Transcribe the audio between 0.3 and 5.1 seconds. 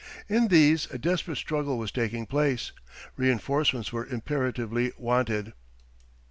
these a desperate struggle was taking place. Reinforcements were imperatively